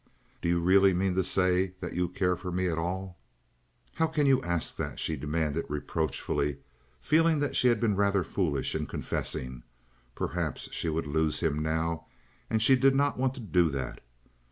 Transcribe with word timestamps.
Do 0.41 0.49
you 0.49 0.59
really 0.59 0.95
mean 0.95 1.13
to 1.13 1.23
say 1.23 1.73
that 1.79 1.93
you 1.93 2.09
care 2.09 2.35
for 2.35 2.51
me 2.51 2.65
at 2.67 2.79
all?" 2.79 3.19
"How 3.93 4.07
can 4.07 4.25
you 4.25 4.41
ask 4.41 4.75
that?" 4.77 4.99
she 4.99 5.15
demanded, 5.15 5.67
reproachfully, 5.69 6.57
feeling 6.99 7.37
that 7.37 7.55
she 7.55 7.67
had 7.67 7.79
been 7.79 7.95
rather 7.95 8.23
foolish 8.23 8.73
in 8.73 8.87
confessing. 8.87 9.61
Perhaps 10.15 10.69
she 10.73 10.89
would 10.89 11.05
lose 11.05 11.41
him 11.41 11.61
now, 11.61 12.07
and 12.49 12.63
she 12.63 12.75
did 12.75 12.95
not 12.95 13.19
want 13.19 13.35
to 13.35 13.41
do 13.41 13.69
that. 13.69 14.01